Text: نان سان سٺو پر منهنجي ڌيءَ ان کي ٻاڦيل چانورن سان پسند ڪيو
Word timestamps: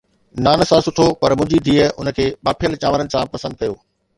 نان 0.45 0.59
سان 0.69 0.81
سٺو 0.85 1.05
پر 1.21 1.31
منهنجي 1.41 1.59
ڌيءَ 1.67 1.91
ان 1.99 2.07
کي 2.21 2.25
ٻاڦيل 2.49 2.73
چانورن 2.85 3.07
سان 3.17 3.23
پسند 3.37 3.53
ڪيو 3.63 3.73